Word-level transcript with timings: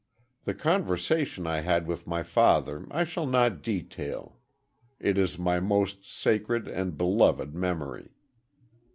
"The 0.45 0.55
conversation 0.55 1.45
I 1.45 1.59
had 1.59 1.85
with 1.85 2.07
my 2.07 2.23
father 2.23 2.87
I 2.89 3.03
shall 3.03 3.27
not 3.27 3.61
detail. 3.61 4.39
It 4.99 5.15
is 5.15 5.37
my 5.37 5.59
most 5.59 6.11
sacred 6.11 6.67
and 6.67 6.97
beloved 6.97 7.53
memory. 7.53 8.09